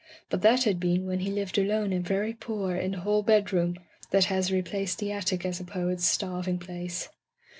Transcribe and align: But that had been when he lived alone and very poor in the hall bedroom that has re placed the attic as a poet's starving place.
But 0.31 0.41
that 0.41 0.63
had 0.63 0.79
been 0.79 1.05
when 1.05 1.19
he 1.19 1.29
lived 1.29 1.59
alone 1.59 1.93
and 1.93 2.03
very 2.03 2.33
poor 2.33 2.73
in 2.75 2.89
the 2.93 2.99
hall 3.01 3.21
bedroom 3.21 3.77
that 4.09 4.23
has 4.25 4.51
re 4.51 4.63
placed 4.63 4.97
the 4.97 5.11
attic 5.11 5.45
as 5.45 5.59
a 5.59 5.63
poet's 5.63 6.07
starving 6.07 6.57
place. 6.57 7.09